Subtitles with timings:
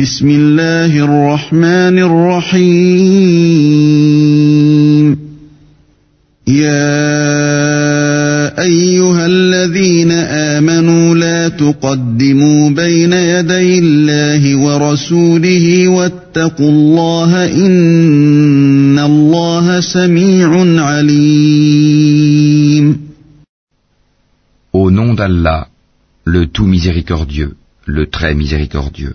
[0.00, 5.06] بسم الله الرحمن الرحيم
[6.48, 7.08] يا
[8.62, 10.10] ايها الذين
[10.56, 20.48] امنوا لا تقدموا بين يدي الله ورسوله واتقوا الله ان الله سميع
[20.82, 22.98] عليم
[24.74, 25.68] Au nom d'Allah,
[26.24, 27.52] le tout miséricordieux,
[27.84, 29.14] le très miséricordieux.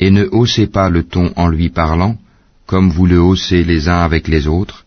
[0.00, 2.16] et ne haussez pas le ton en lui parlant,
[2.64, 4.86] comme vous le haussez les uns avec les autres,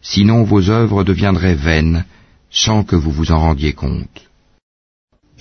[0.00, 2.04] sinon vos œuvres deviendraient vaines,
[2.52, 4.20] sans que vous vous en rendiez compte.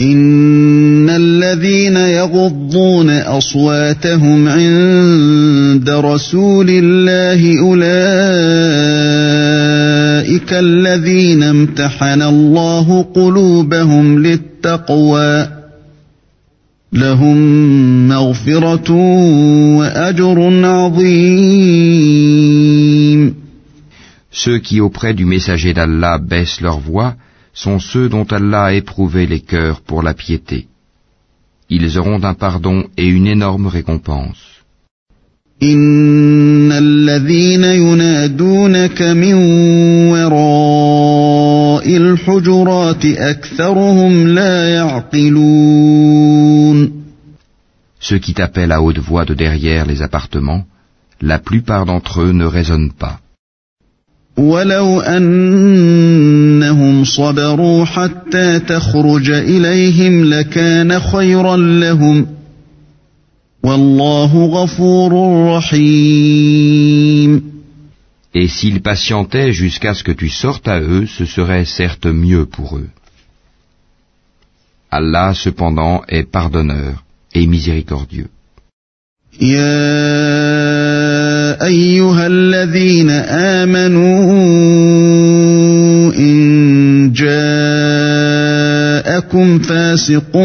[0.02, 8.14] إن الذين يغضون أصواتهم عند رسول الله أولئك
[10.54, 15.48] الذين امتحن الله قلوبهم للتقوى
[16.94, 17.38] لهم
[18.10, 18.92] مغفرة
[19.78, 23.51] وأجر عظيم
[24.34, 27.16] Ceux qui auprès du messager d'Allah baissent leur voix
[27.54, 30.68] sont ceux dont Allah a éprouvé les cœurs pour la piété.
[31.70, 34.38] Ils auront un pardon et une énorme récompense.
[35.62, 35.76] Ceux
[48.24, 50.64] qui t'appellent à haute voix de derrière les appartements,
[51.20, 53.20] la plupart d'entre eux ne raisonnent pas.
[54.38, 54.74] Et s'ils
[68.82, 72.90] patientaient jusqu'à ce que tu sortes à eux, ce serait certes mieux pour eux.
[74.90, 77.04] Allah cependant est pardonneur
[77.34, 78.30] et miséricordieux.
[81.62, 83.10] أيها الذين
[83.60, 90.38] آمنوا إن جاءكم فاسق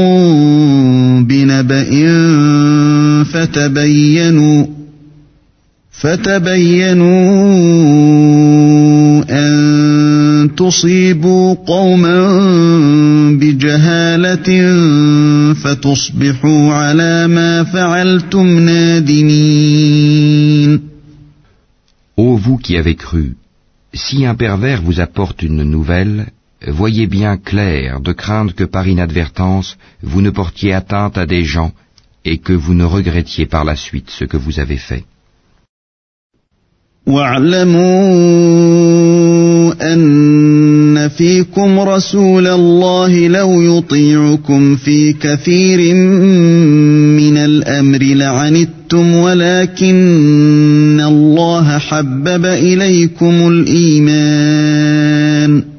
[1.28, 1.84] بنبأ
[3.24, 4.64] فتبينوا
[5.90, 7.16] فتبينوا
[9.30, 9.56] أن
[10.56, 12.26] تصيبوا قوما
[13.40, 14.74] بجهالة
[15.54, 20.15] فتصبحوا على ما فعلتم نادمين
[22.46, 23.26] vous qui avez cru,
[23.92, 26.18] si un pervers vous apporte une nouvelle,
[26.80, 29.70] voyez bien clair de craindre que par inadvertance
[30.10, 31.72] vous ne portiez atteinte à des gens
[32.30, 35.04] et que vous ne regrettiez par la suite ce que vous avez fait.
[37.06, 37.84] واعلموا
[39.94, 53.48] أن فيكم رسول الله لو يطيعكم في كثير من الأمر لعنتم ولكن الله حبب إليكم
[53.48, 55.75] الإيمان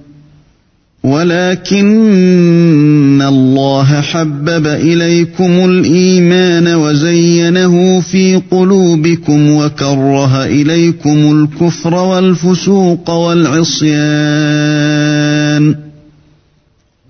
[1.08, 15.76] ولكن الله حبب اليكم الايمان وزينه في قلوبكم وكره اليكم الكفر والفسوق والعصيان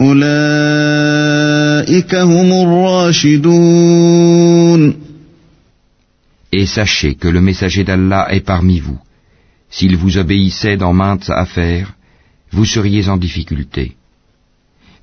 [0.02, 5.08] اولئك هم الراشدون
[6.60, 9.00] Et sachez que le messager d'Allah est parmi vous.
[9.76, 11.90] S'il vous obéissait dans maintes affaires,
[12.56, 13.84] vous seriez en difficulté.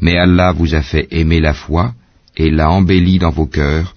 [0.00, 1.94] Mais Allah vous a fait aimer la foi
[2.37, 3.94] et l'a embellie dans vos cœurs,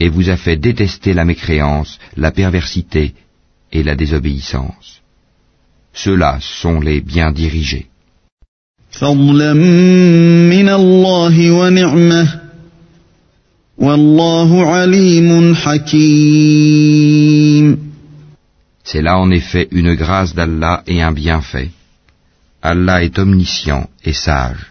[0.00, 3.14] et vous a fait détester la mécréance, la perversité
[3.72, 5.00] et la désobéissance.
[5.92, 7.86] Ceux-là sont les bien dirigés.
[8.92, 9.50] C'est là
[19.18, 21.70] en effet une grâce d'Allah et un bienfait.
[22.62, 24.70] Allah est omniscient et sage.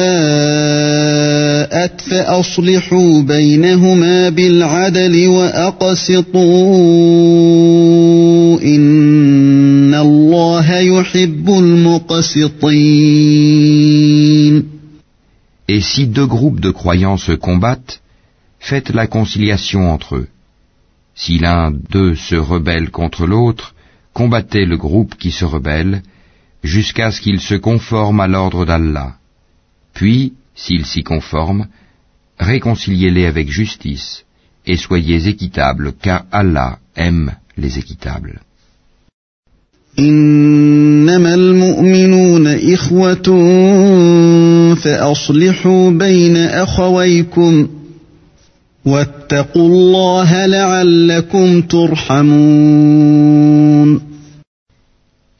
[16.26, 18.02] groupes de croyants se combattent,
[18.58, 20.28] faites la conciliation entre eux.
[21.14, 23.74] Si l'un d'eux se rebelle contre l'autre,
[24.12, 26.02] combattez le groupe qui se rebelle,
[26.62, 29.10] jusqu'à ce qu'ils se conforment à l'ordre d'Allah.
[29.94, 31.66] Puis, s'ils s'y conforment,
[32.38, 34.24] réconciliez-les avec justice
[34.66, 38.40] et soyez équitables, car Allah aime les équitables.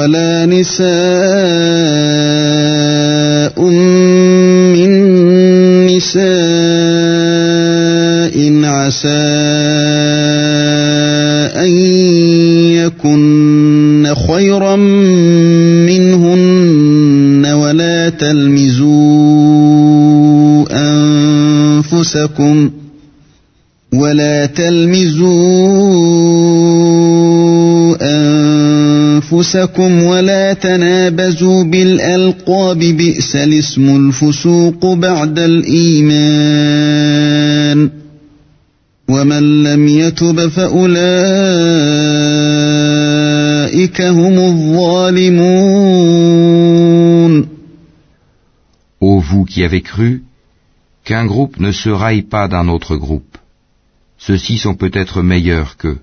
[0.00, 0.88] ولا نساء
[4.72, 4.92] من
[5.86, 6.24] نساء
[8.64, 9.28] عسى
[11.64, 11.72] أن
[12.80, 14.76] يكن خيرا
[15.90, 18.96] منهن ولا تلمزوا
[20.72, 22.70] أنفسكم
[23.94, 25.60] ولا تلمزوا
[29.20, 37.90] أنفسكم ولا تنابزوا بالألقاب بئس الاسم الفسوق بعد الإيمان
[39.08, 40.60] ومن لم يتب فأولئك
[44.00, 45.90] هم الظالمون
[49.00, 50.10] Ô vous qui avez cru,
[51.06, 53.34] qu'un groupe ne se raille pas d'un autre groupe.
[54.24, 56.00] Ceux-ci sont peut-être meilleurs qu'eux.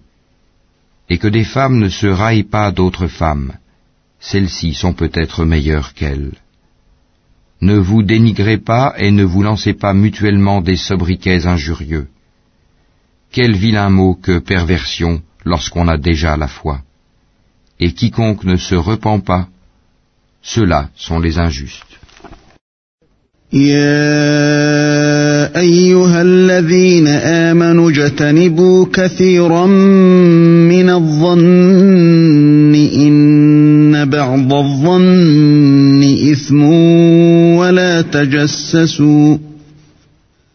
[1.09, 3.54] et que des femmes ne se raillent pas d'autres femmes.
[4.19, 6.33] Celles-ci sont peut-être meilleures qu'elles.
[7.62, 12.07] Ne vous dénigrez pas et ne vous lancez pas mutuellement des sobriquets injurieux.
[13.31, 16.81] Quel vilain mot que perversion lorsqu'on a déjà la foi.
[17.80, 19.48] Et quiconque ne se repent pas,
[20.42, 21.94] ceux-là sont les injustes.
[23.54, 24.28] يا
[25.60, 29.66] أيها الذين آمنوا اجتنبوا كثيرا
[30.68, 36.64] من الظن إن بعض الظن إثم
[37.58, 39.38] ولا تجسسوا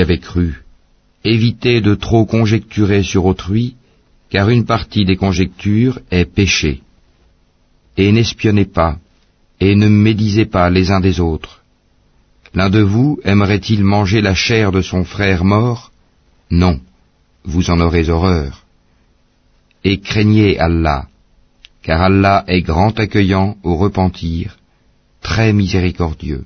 [0.01, 0.63] avez cru,
[1.23, 3.75] évitez de trop conjecturer sur autrui,
[4.29, 6.81] car une partie des conjectures est péché.
[7.95, 8.97] Et n'espionnez pas,
[9.59, 11.61] et ne médisez pas les uns des autres.
[12.55, 15.91] L'un de vous aimerait-il manger la chair de son frère mort
[16.51, 16.79] Non,
[17.45, 18.51] vous en aurez horreur.
[19.83, 21.01] Et craignez Allah,
[21.81, 24.57] car Allah est grand accueillant au repentir,
[25.21, 26.45] très miséricordieux.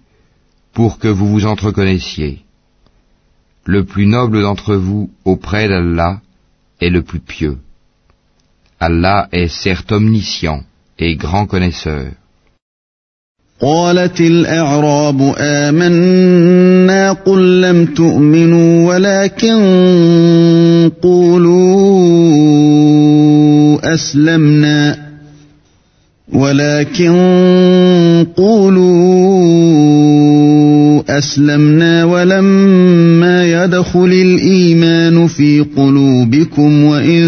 [0.73, 2.33] pour que vous vous entreconnaissiez.
[3.65, 6.13] Le plus noble d'entre vous auprès d'Allah
[6.83, 7.57] est le plus pieux.
[8.87, 10.61] Allah est certes omniscient
[10.97, 12.07] et grand connaisseur.
[31.21, 37.21] أسلمنا ولما يدخل الإيمان في قلوبكم وإن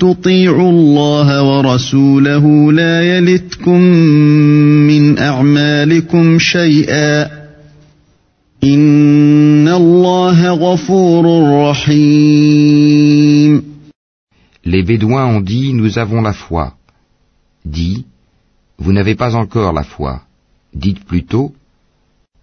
[0.00, 3.80] تطيعوا الله ورسوله لا يلتكم
[4.90, 7.12] من أعمالكم شيئا
[8.64, 11.24] إن الله غفور
[11.70, 13.62] رحيم
[14.72, 16.64] Les Bédouins ont dit Nous avons la foi.
[17.64, 17.98] Dit
[18.82, 20.12] Vous n'avez pas encore la foi.
[20.84, 21.46] Dites plutôt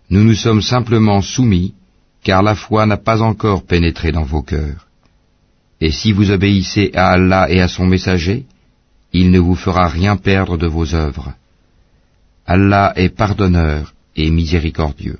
[0.10, 1.74] nous nous sommes simplement soumis,
[2.24, 4.88] car la foi n'a pas encore pénétré dans vos cœurs.
[5.82, 8.46] Et si vous obéissez à Allah et à son messager,
[9.14, 11.34] il ne vous fera rien perdre de vos œuvres.
[12.46, 15.20] Allah est pardonneur et miséricordieux.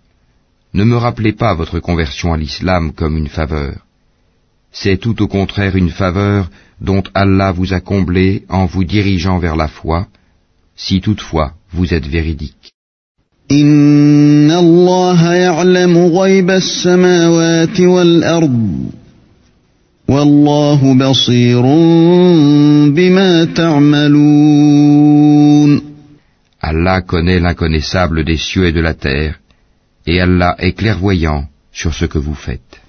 [0.72, 3.76] ne me rappelez pas votre conversion à l'islam comme une faveur.
[4.80, 6.48] C'est tout au contraire une faveur
[6.80, 10.06] dont Allah vous a comblé en vous dirigeant vers la foi,
[10.76, 12.72] si toutefois vous êtes véridique.
[13.50, 18.76] إن الله يعلم غيب السماوات والأرض
[20.08, 21.62] والله بصير
[22.94, 25.92] بما تعملون
[26.64, 29.40] Allah connaît l'inconnaissable des cieux et de la terre,
[30.06, 32.81] et Allah est clairvoyant sur ce que vous faites.